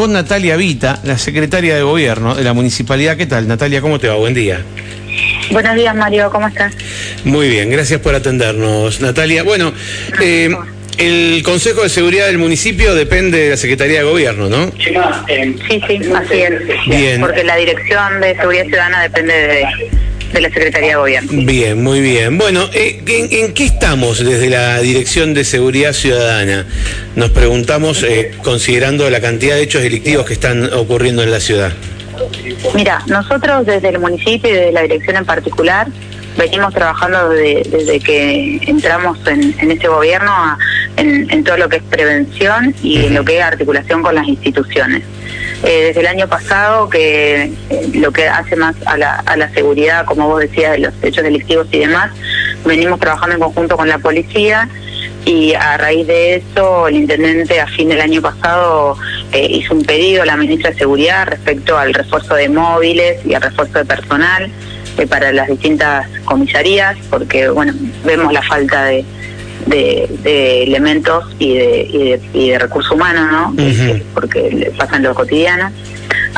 [0.00, 3.18] con Natalia Vita, la secretaria de Gobierno de la Municipalidad.
[3.18, 3.82] ¿Qué tal, Natalia?
[3.82, 4.14] ¿Cómo te va?
[4.14, 4.58] Buen día.
[5.50, 6.30] Buenos días, Mario.
[6.30, 6.72] ¿Cómo estás?
[7.24, 9.42] Muy bien, gracias por atendernos, Natalia.
[9.42, 9.74] Bueno,
[10.22, 10.56] eh,
[10.96, 14.72] el Consejo de Seguridad del municipio depende de la Secretaría de Gobierno, ¿no?
[14.78, 14.94] Sí,
[15.86, 16.86] sí, así es.
[16.86, 17.20] Bien.
[17.20, 19.66] Porque la Dirección de Seguridad Ciudadana depende de,
[20.32, 21.30] de la Secretaría de Gobierno.
[21.44, 22.38] Bien, muy bien.
[22.38, 26.66] Bueno, eh, ¿en, en qué estamos desde la Dirección de Seguridad Ciudadana?
[27.16, 31.72] Nos preguntamos, eh, considerando la cantidad de hechos delictivos que están ocurriendo en la ciudad.
[32.74, 35.86] Mira, nosotros desde el municipio y desde la dirección en particular
[36.36, 40.58] venimos trabajando desde, desde que entramos en, en ese gobierno a-
[40.96, 44.28] en, en todo lo que es prevención y en lo que es articulación con las
[44.28, 45.02] instituciones.
[45.62, 49.50] Eh, desde el año pasado, que eh, lo que hace más a la, a la
[49.50, 52.10] seguridad, como vos decías, de los hechos delictivos y demás,
[52.64, 54.68] venimos trabajando en conjunto con la policía
[55.24, 58.96] y a raíz de eso el intendente a fin del año pasado
[59.32, 63.34] eh, hizo un pedido a la ministra de Seguridad respecto al refuerzo de móviles y
[63.34, 64.50] al refuerzo de personal
[64.98, 67.72] eh, para las distintas comisarías, porque bueno
[68.04, 69.04] vemos la falta de,
[69.66, 73.64] de, de elementos y de, y, de, y de recursos humanos, ¿no?
[73.64, 74.02] Ujú.
[74.14, 75.70] Porque le pasan lo cotidiano.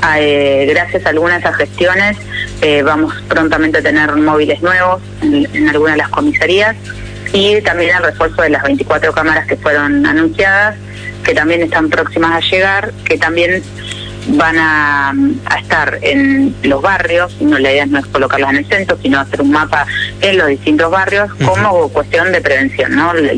[0.01, 2.17] Ah, eh, gracias a algunas de esas gestiones
[2.62, 6.77] eh, vamos prontamente a tener móviles nuevos en, en algunas de las comisarías
[7.33, 10.77] y también el refuerzo de las 24 cámaras que fueron anunciadas,
[11.25, 13.62] que también están próximas a llegar, que también
[14.28, 15.11] van a,
[15.47, 19.20] a estar en los barrios, no la idea no es colocarlas en el centro, sino
[19.20, 19.87] hacer un mapa
[20.20, 23.12] en los distintos barrios como cuestión de prevención, ¿no?
[23.15, 23.33] La,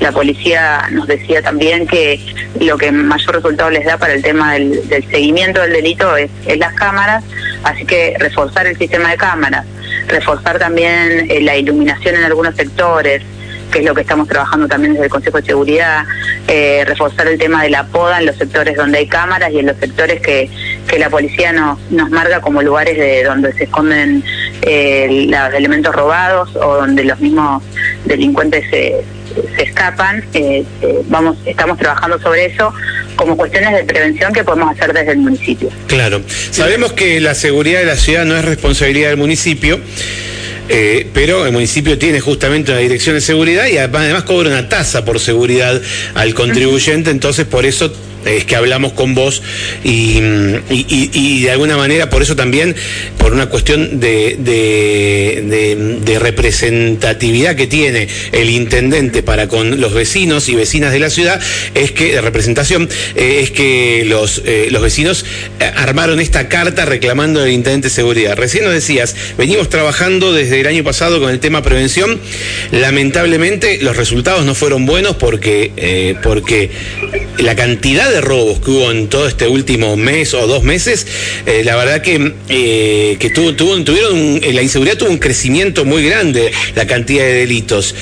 [0.00, 2.20] la policía nos decía también que
[2.60, 6.30] lo que mayor resultado les da para el tema del, del seguimiento del delito es,
[6.46, 7.22] es las cámaras,
[7.64, 9.66] así que reforzar el sistema de cámaras,
[10.08, 13.22] reforzar también eh, la iluminación en algunos sectores,
[13.70, 16.04] que es lo que estamos trabajando también desde el Consejo de Seguridad,
[16.48, 19.66] eh, reforzar el tema de la poda en los sectores donde hay cámaras y en
[19.66, 20.50] los sectores que,
[20.86, 24.24] que la policía nos, nos marca como lugares de donde se esconden
[24.62, 27.62] eh, los elementos robados o donde los mismos
[28.04, 29.04] delincuentes se,
[29.56, 30.24] se escapan.
[30.34, 30.64] Eh,
[31.08, 32.72] vamos, estamos trabajando sobre eso
[33.16, 35.68] como cuestiones de prevención que podemos hacer desde el municipio.
[35.86, 36.22] Claro.
[36.50, 39.80] Sabemos que la seguridad de la ciudad no es responsabilidad del municipio.
[40.72, 44.68] Eh, pero el municipio tiene justamente una dirección de seguridad y además además cobra una
[44.68, 45.82] tasa por seguridad
[46.14, 47.92] al contribuyente, entonces por eso
[48.24, 49.42] es que hablamos con vos
[49.84, 50.18] y,
[50.70, 52.74] y- y- de alguna manera por eso también,
[53.18, 60.54] por una cuestión de, de- representatividad que tiene el intendente para con los vecinos y
[60.54, 61.40] vecinas de la ciudad,
[61.74, 65.24] es que, de representación, eh, es que los, eh, los vecinos
[65.60, 68.36] eh, armaron esta carta reclamando al intendente de seguridad.
[68.36, 72.20] Recién nos decías, venimos trabajando desde el año pasado con el tema prevención,
[72.70, 76.70] lamentablemente los resultados no fueron buenos porque, porque
[77.42, 81.06] la cantidad de robos que hubo en todo este último mes o dos meses,
[81.46, 86.04] eh, la verdad que, eh, que tuvo, tuvieron eh, la inseguridad tuvo un crecimiento muy
[86.04, 87.94] grande, la cantidad de delitos.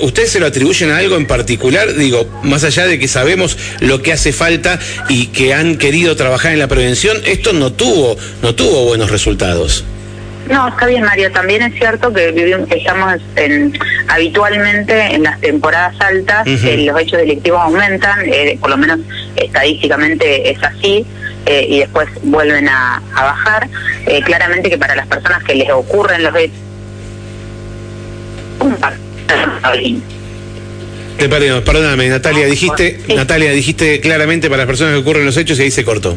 [0.00, 1.94] ¿Ustedes se lo atribuyen a algo en particular?
[1.94, 4.78] Digo, más allá de que sabemos lo que hace falta
[5.08, 9.84] y que han querido trabajar en la prevención, esto no tuvo, no tuvo buenos resultados.
[10.50, 11.30] No, está bien, Mario.
[11.30, 13.78] También es cierto que vivimos, estamos en,
[14.08, 18.98] habitualmente en las temporadas altas, eh, los hechos delictivos aumentan, eh, por lo menos
[19.36, 21.06] estadísticamente es así,
[21.46, 23.68] eh, y después vuelven a, a bajar.
[24.24, 26.56] Claramente que para las personas que les ocurren los hechos...
[31.16, 33.14] Te perdón, perdóname, Natalia, dijiste, Sí.
[33.14, 36.16] Natalia, dijiste claramente para las personas que ocurren los hechos y ahí se cortó.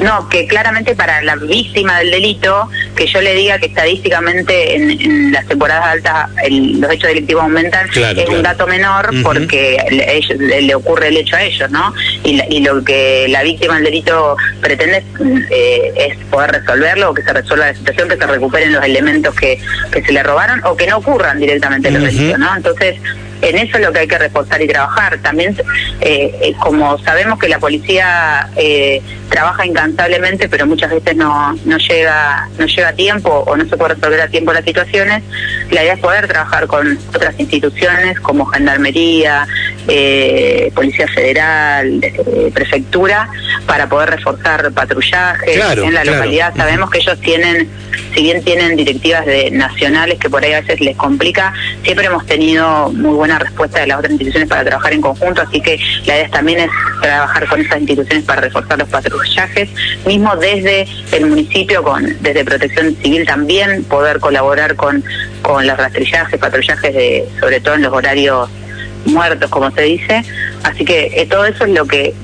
[0.00, 4.90] No, que claramente para la víctima del delito, que yo le diga que estadísticamente en,
[4.90, 8.36] en las temporadas altas el- los hechos delictivos aumentan, Claro, es claro.
[8.38, 11.94] un dato menor porque le, ellos- le- le ocurre el hecho a ellos, ¿no?
[12.24, 15.02] Y, la- y lo que la víctima del delito pretende
[15.50, 19.34] eh, es poder resolverlo o que se resuelva la situación, que se recuperen los elementos
[19.34, 19.58] que,
[19.90, 22.12] que se le robaron o que no ocurran directamente los Ujú.
[22.12, 22.54] delitos, ¿no?
[22.56, 22.96] Entonces,
[23.42, 25.18] en eso es lo que hay que reforzar y trabajar.
[25.22, 25.56] También,
[26.00, 31.78] eh, eh, como sabemos que la policía eh, trabaja incansablemente, pero muchas veces no, no
[31.78, 35.22] llega no llega a tiempo o no se puede resolver a tiempo las situaciones,
[35.70, 39.46] la idea es poder trabajar con otras instituciones como Gendarmería,
[39.88, 43.28] eh, Policía Federal, eh, Prefectura,
[43.66, 46.18] para poder reforzar patrullaje Claro, en la claro.
[46.18, 46.54] localidad.
[46.56, 47.68] Sabemos que ellos tienen,
[48.14, 52.26] si bien tienen directivas de nacionales que por ahí a veces les complica, siempre hemos
[52.26, 56.16] tenido muy buena respuesta de las otras instituciones para trabajar en conjunto, así que la
[56.16, 56.70] idea también es
[57.02, 59.68] trabajar con esas instituciones para reforzar los patrullajes,
[60.06, 65.02] mismo desde el municipio, con desde Protección Civil también, poder colaborar con,
[65.42, 68.48] con los rastrillajes, patrullajes, de, sobre todo en los horarios
[69.06, 70.22] muertos, como se dice.
[70.62, 72.14] Así que eh, todo eso es lo que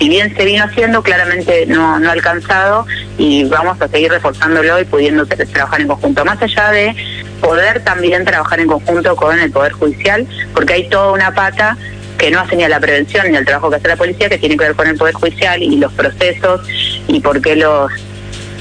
[0.00, 2.86] si bien se vino haciendo, claramente no, no ha alcanzado
[3.18, 6.24] y vamos a seguir reforzándolo y pudiendo trabajar en conjunto.
[6.24, 6.96] Más allá de
[7.42, 11.76] poder también trabajar en conjunto con el Poder Judicial, porque hay toda una pata
[12.16, 14.38] que no hace ni a la prevención ni al trabajo que hace la policía, que
[14.38, 16.66] tiene que ver con el Poder Judicial y los procesos
[17.06, 17.92] y por qué los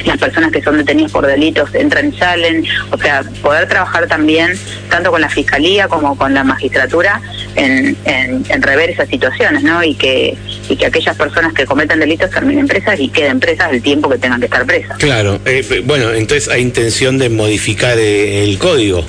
[0.05, 4.57] las personas que son detenidas por delitos entran y salen, o sea, poder trabajar también
[4.89, 7.21] tanto con la fiscalía como con la magistratura
[7.55, 9.83] en, en, rever esas situaciones, ¿no?
[9.83, 10.37] Y que,
[10.69, 14.17] y que aquellas personas que cometen delitos terminen presas y queden presas el tiempo que
[14.17, 14.97] tengan que estar presas.
[14.97, 19.03] Claro, eh, bueno, entonces hay intención de modificar eh, el código.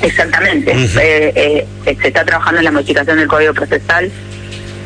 [0.00, 0.72] Exactamente,
[1.02, 4.12] eh, se está trabajando en la modificación del código procesal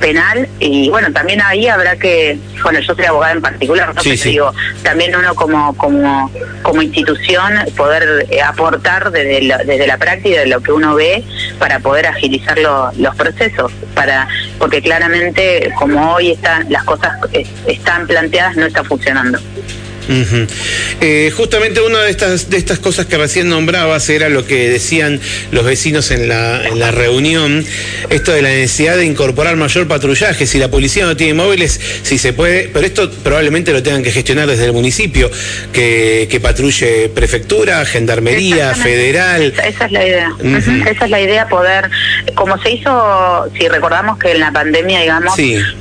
[0.03, 4.03] penal y bueno también ahí habrá que bueno yo soy abogada en particular ¿no?
[4.03, 4.53] digo
[4.83, 6.31] también uno como como
[6.63, 11.25] como institución poder eh, aportar desde la, desde la práctica de lo que uno ve
[11.61, 14.27] para poder agilizar los procesos para
[14.59, 19.39] porque claramente como hoy están las cosas eh, están planteadas no está funcionando
[21.01, 25.21] eh, justamente una de estas, de estas cosas que recién nombrabas era lo que decían
[25.51, 27.65] los vecinos en la, en la reunión,
[28.11, 30.47] esto de la necesidad de incorporar mayor patrullaje.
[30.47, 34.11] Si la policía no tiene móviles, si se puede, pero esto probablemente lo tengan que
[34.11, 35.31] gestionar desde el municipio,
[35.73, 39.53] que, que patrulle prefectura, gendarmería, federal.
[39.65, 40.31] Esa, es la idea.
[40.91, 41.91] Esa es la idea, poder,
[42.35, 45.35] como se hizo, si recordamos que en la pandemia, digamos,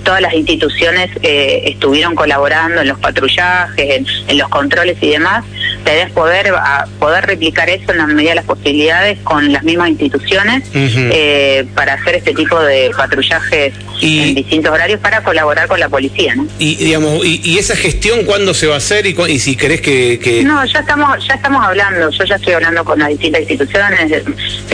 [0.03, 5.46] todas las instituciones eh, estuvieron colaborando en los patrullajes, en, en los controles y demás,
[5.86, 6.54] la poder,
[7.00, 11.94] poder replicar eso en la medida de las posibilidades con las mismas instituciones eh, para
[11.94, 16.36] hacer este tipo de patrullajes en distintos horarios para colaborar con la policía.
[16.36, 16.48] ¿no?
[16.60, 20.42] Y, digamos, y, esa gestión cuándo se va a hacer y, y si querés que,
[20.44, 24.24] No, ya estamos, ya estamos hablando, yo ya estoy hablando con las distintas instituciones,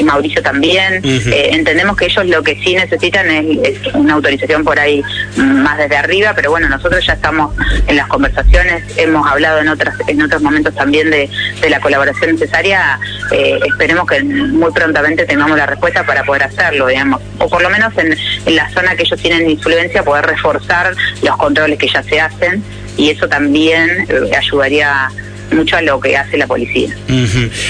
[0.03, 5.03] Mauricio también, eh, entendemos que ellos lo que sí necesitan es, una autorización por ahí
[5.35, 7.53] más desde arriba, pero bueno, nosotros ya estamos
[7.87, 11.29] en las conversaciones, hemos hablado en otras en otros momentos también de,
[11.69, 12.99] la colaboración necesaria,
[13.31, 17.69] eh, esperemos que muy prontamente tengamos la respuesta para poder hacerlo, digamos, o por lo
[17.69, 18.15] menos en,
[18.45, 22.63] en la zona que ellos tienen influencia poder reforzar los controles que ya se hacen
[22.97, 25.09] y eso también eh, ayudaría
[25.55, 26.95] mucho a lo que hace la policía.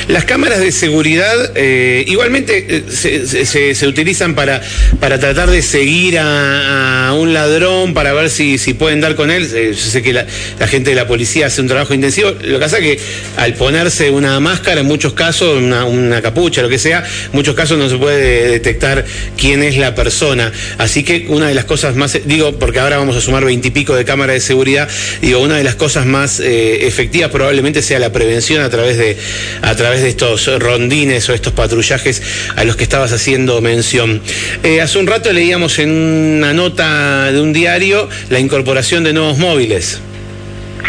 [0.07, 4.61] Las cámaras de seguridad eh, igualmente eh, se, utilizan para,
[4.99, 9.47] para tratar de seguir a, un ladrón, para ver si, si pueden dar con él.
[9.53, 10.25] Eh, yo sé que la,
[10.67, 12.31] gente de la policía hace un trabajo intensivo.
[12.31, 12.99] Lo que pasa es que
[13.37, 17.55] al ponerse una máscara, en muchos casos, una, una capucha, lo que sea, en muchos
[17.55, 19.05] casos no se puede detectar
[19.37, 20.51] quién es la persona.
[20.77, 24.05] Así que una de las cosas más, digo, porque ahora vamos a sumar veintipico de
[24.05, 24.89] cámaras de seguridad,
[25.21, 29.17] digo, una de las cosas más efectivas probablemente sea la prevención a través de
[29.61, 32.21] a través de estos rondines o estos patrullajes
[32.55, 34.21] a los que estabas haciendo mención.
[34.63, 39.37] Eh, hace un rato leíamos en una nota de un diario la incorporación de nuevos
[39.37, 40.01] móviles.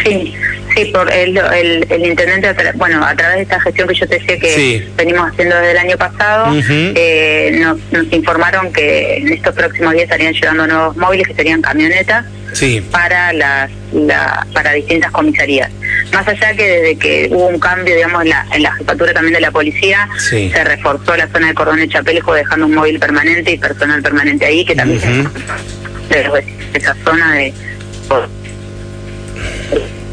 [0.03, 0.33] Sí,
[0.75, 4.39] sí, por el, el, intendente, bueno, a través de esta gestión que yo te decía
[4.39, 9.93] que venimos haciendo desde el año pasado, eh, nos, nos, informaron que en estos próximos
[9.93, 12.25] días estarían llegando nuevos móviles, que serían camionetas,
[12.91, 15.71] para las la, para distintas comisarías.
[16.13, 19.33] Más allá que desde que hubo un cambio, digamos, en la, en la jefatura también
[19.33, 23.51] de la policía, se reforzó la zona de Cordón de Chapelejo dejando un móvil permanente
[23.51, 25.29] y personal permanente ahí, que también
[26.73, 27.53] esa zona de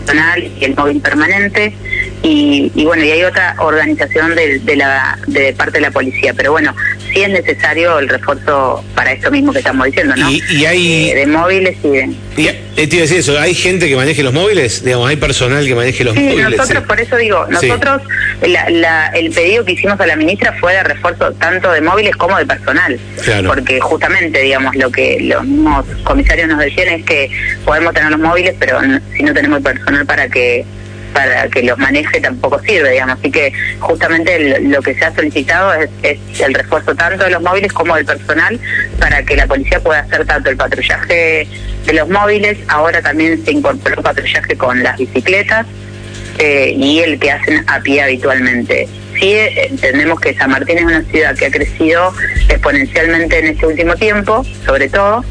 [0.05, 1.75] personal y el móvil permanente.
[2.23, 6.35] Y, y, bueno, y hay otra organización de, de, la de parte de la policía,
[6.35, 6.75] pero bueno,
[7.17, 10.31] sí es necesario el refuerzo para esto mismo que estamos diciendo, ¿no?
[10.31, 11.11] Y, hay...
[11.11, 12.11] Eh, de móviles y de...
[12.37, 14.85] Y, eh, te iba a decir eso, ¿hay gente que maneje los móviles?
[14.85, 16.59] Digamos, ¿hay personal que maneje los sí, móviles?
[16.59, 18.03] Nosotros, por eso digo, nosotros,
[18.43, 22.45] el pedido que hicimos a la ministra fue de refuerzo tanto de móviles como de
[22.45, 23.01] personal.
[23.25, 23.49] Claro.
[23.49, 27.31] Porque justamente, digamos, lo que los mismos comisarios nos decían es que
[27.65, 28.79] podemos tener los móviles, pero
[29.17, 30.67] si no tenemos el personal para que
[31.17, 33.19] para que los maneje tampoco sirve, digamos.
[33.19, 37.73] Así que justamente lo que se ha solicitado es, el refuerzo tanto de los móviles
[37.73, 38.61] como del personal
[39.01, 41.49] para que la policía pueda hacer tanto el patrullaje
[41.87, 45.67] de los móviles, ahora también se incorporó patrullaje con las bicicletas
[46.39, 48.87] eh, y el que hacen a pie habitualmente.
[49.19, 49.37] Sí,
[49.71, 52.13] entendemos que San Martín es una ciudad que ha crecido
[52.51, 55.25] exponencialmente en este último tiempo, sobre todo,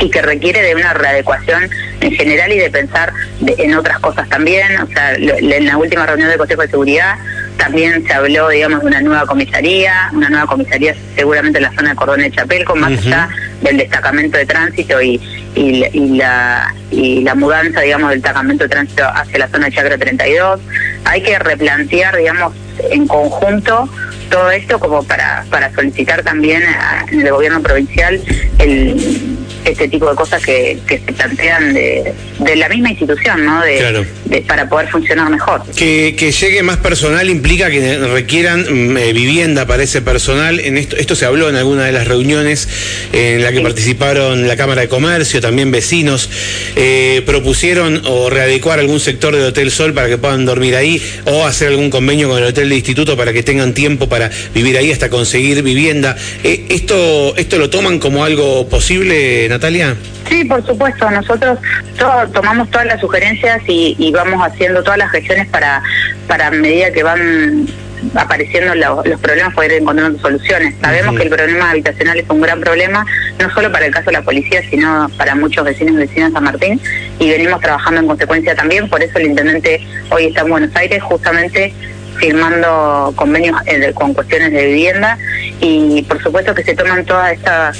[0.00, 1.68] y que requiere de una readecuación
[2.00, 3.12] en general y de pensar
[3.46, 4.80] en otras cosas también.
[4.80, 7.16] O sea, en la última reunión del Consejo de Seguridad
[7.56, 11.90] también se habló, digamos, de una nueva comisaría, una nueva comisaría seguramente en la zona
[11.90, 13.28] de Cordón de Chapel, con más allá
[13.60, 15.20] del destacamento de tránsito y,
[15.54, 19.98] y, la, y la mudanza, digamos, del destacamento de tránsito hacia la zona de Chacra
[19.98, 20.60] 32.
[21.04, 22.54] Hay que replantear, digamos,
[22.90, 23.88] en conjunto
[24.30, 28.20] todo esto como para, para solicitar también al gobierno provincial
[28.58, 33.60] el este tipo de cosas que, que se plantean de, de la misma institución, ¿no?
[33.62, 34.04] De, Claro.
[34.24, 35.62] de- para poder funcionar mejor.
[35.76, 40.60] Que, que llegue más personal implica que requieran mm, eh, vivienda para ese personal.
[40.60, 42.68] En esto, esto se habló en alguna de las reuniones
[43.12, 43.62] en la que Sí.
[43.62, 46.30] participaron la Cámara de Comercio, también vecinos.
[46.76, 51.44] Eh, propusieron o readecuar algún sector del Hotel Sol para que puedan dormir ahí o
[51.44, 54.90] hacer algún convenio con el Hotel de Instituto para que tengan tiempo para vivir ahí
[54.92, 56.16] hasta conseguir vivienda.
[56.44, 59.94] Eh, ¿esto, ¿Esto lo toman como algo posible, Natalia?
[60.28, 61.10] Sí, por supuesto.
[61.10, 61.58] Nosotros
[61.98, 65.82] todo- tomamos todas las sugerencias y, y vamos haciendo todas las gestiones para,
[66.26, 67.66] para a medida que van
[68.14, 70.74] apareciendo lo- los problemas poder ir encontrando soluciones.
[70.80, 73.04] Sabemos que el problema habitacional es un gran problema,
[73.38, 76.34] no solo para el caso de la policía, sino para muchos vecinos y vecinas de
[76.34, 76.80] San Martín,
[77.18, 81.02] y venimos trabajando en consecuencia también, por eso el intendente hoy está en Buenos Aires
[81.02, 81.74] justamente
[82.16, 85.16] firmando convenios eh, con cuestiones de vivienda
[85.60, 87.78] y por supuesto que se toman todas estas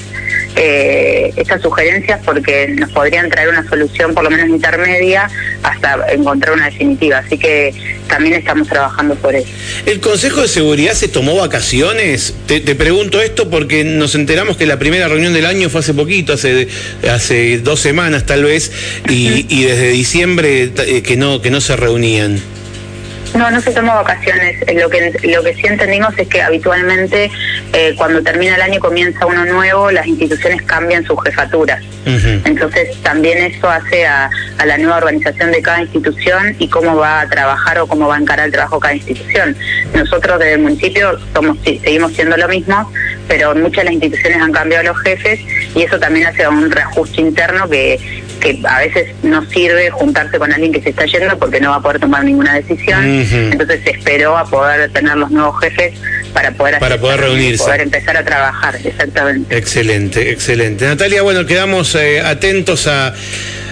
[0.57, 5.31] eh, estas sugerencias porque nos podrían traer una solución por lo menos intermedia
[5.63, 7.19] hasta encontrar una definitiva.
[7.19, 7.73] Así que
[8.09, 9.49] también estamos trabajando por eso.
[9.87, 12.35] ¿El Consejo de Seguridad se tomó vacaciones?
[12.47, 15.95] Te, te pregunto esto porque nos enteramos que la primera reunión del año fue hace
[15.95, 16.69] poquito, hace,
[17.09, 18.73] hace dos semanas tal vez,
[19.09, 22.41] y, y desde diciembre eh, que no, que no se reunían.
[23.35, 24.61] No, no se tomó vacaciones.
[24.67, 27.31] Eh, Lo que lo que sí entendimos es que habitualmente
[27.73, 31.83] eh, cuando termina el año y comienza uno nuevo, las instituciones cambian sus jefaturas.
[32.45, 37.21] Entonces también eso hace a, a la nueva organización de cada institución y cómo va
[37.21, 39.57] a trabajar o cómo va a encarar el trabajo cada institución.
[39.95, 42.91] Nosotros desde el municipio somos, sí, seguimos siendo lo mismo,
[43.29, 45.41] pero muchas de las instituciones han cambiado los jefes
[45.75, 48.01] y eso también hace un reajuste interno que,
[48.41, 51.77] que a veces no sirve juntarse con alguien que se está yendo porque no va
[51.77, 53.05] a poder tomar ninguna decisión.
[53.05, 55.95] Entonces se esperó a poder tener los nuevos jefes
[56.33, 57.65] para poder, Para poder reunirse.
[57.65, 59.57] poder empezar a trabajar, exactamente.
[59.57, 60.87] Excelente, excelente.
[60.87, 63.15] Natalia, bueno, quedamos eh, atentos a,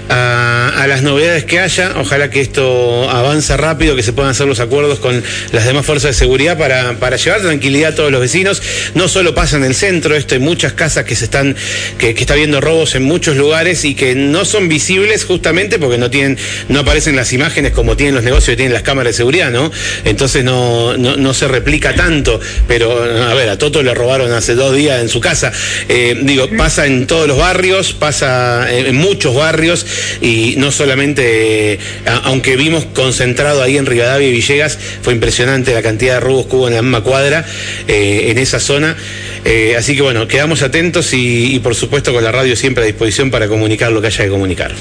[0.08, 1.94] a, las novedades que haya.
[1.96, 5.22] Ojalá que esto avance rápido, que se puedan hacer los acuerdos con
[5.52, 8.62] las demás fuerzas de seguridad para, para llevar tranquilidad a todos los vecinos.
[8.94, 11.56] No solo pasa en el centro, esto hay muchas casas que se están,
[11.98, 16.10] que, está habiendo robos en muchos lugares y que no son visibles justamente porque no
[16.10, 16.38] tienen,
[16.68, 19.70] no aparecen las imágenes como tienen los negocios que tienen las cámaras de seguridad, ¿no?
[20.04, 22.40] Entonces no, no, no se replica tanto.
[22.66, 25.52] Pero, a ver, a Toto le robaron hace dos días en su casa.
[25.88, 29.86] Eh, digo, pasa en todos los barrios, pasa en muchos barrios
[30.20, 31.78] y no solamente, eh,
[32.24, 36.56] aunque vimos concentrado ahí en Rivadavia y Villegas, fue impresionante la cantidad de robos que
[36.56, 37.46] hubo en la misma cuadra,
[37.86, 38.96] eh, en esa zona.
[39.44, 43.30] Eh, así que bueno, quedamos atentos y por supuesto con la radio siempre a disposición
[43.30, 44.72] para comunicar lo que haya que comunicar.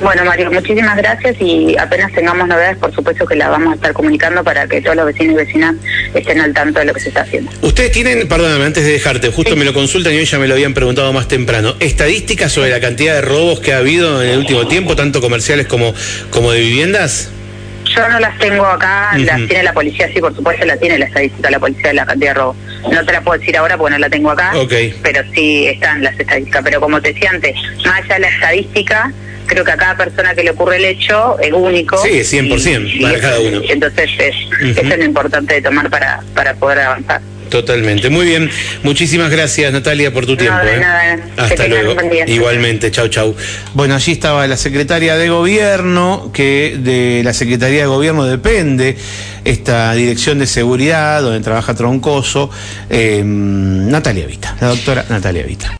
[0.00, 3.92] Bueno, Mario, muchísimas gracias y apenas tengamos novedades, por supuesto que las vamos a estar
[3.92, 5.74] comunicando para que todos los vecinos y vecinas
[6.14, 7.50] estén al tanto de lo que se está haciendo.
[7.62, 9.58] Ustedes tienen, perdóname, antes de dejarte, justo Sí.
[9.58, 12.80] me lo consultan y hoy ya me lo habían preguntado más temprano, estadísticas sobre la
[12.80, 15.92] cantidad de robos que ha habido en el último tiempo, tanto comerciales como,
[16.30, 17.30] como de viviendas.
[17.96, 21.06] Yo no las tengo acá, las tiene la policía, sí, por supuesto, la tiene la
[21.06, 22.56] estadística la policía de la cantidad de robos.
[22.92, 24.72] No te la puedo decir ahora porque no la tengo acá, Ok.
[25.02, 26.62] pero sí están las estadísticas.
[26.62, 29.12] Pero como te decía antes, más allá de la estadística,
[29.48, 32.00] creo que a cada persona que le ocurre el hecho es único.
[32.02, 33.60] Sí, 100% Y- para cada uno.
[33.68, 34.34] Entonces, es,
[34.76, 37.20] eso es lo importante de tomar para, para poder avanzar.
[37.48, 38.10] Totalmente.
[38.10, 38.50] Muy bien.
[38.82, 40.60] Muchísimas gracias, Natalia, por tu tiempo.
[40.66, 40.78] ¿eh?
[40.80, 41.18] nada.
[41.38, 41.96] Hasta luego.
[42.26, 42.90] Igualmente.
[42.90, 43.34] Chau, chau.
[43.72, 48.98] Bueno, allí estaba la secretaria de Gobierno, que de la Secretaría de Gobierno depende
[49.46, 52.50] esta dirección de seguridad, donde trabaja Troncoso,
[52.90, 55.72] eh, Natalia Vita, la doctora Natalia Vita.